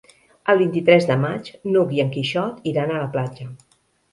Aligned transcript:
El 0.53 0.61
vint-i-tres 0.61 1.05
de 1.09 1.17
maig 1.25 1.51
n'Hug 1.73 1.93
i 1.99 2.03
en 2.05 2.09
Quixot 2.17 2.67
iran 2.73 2.95
a 2.95 2.99
la 3.05 3.11
platja. 3.19 3.51